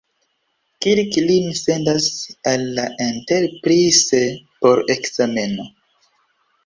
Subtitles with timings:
[0.85, 2.07] Kirk lin sendas
[2.53, 4.23] al la "Enterprise"
[4.65, 5.69] por ekzameno.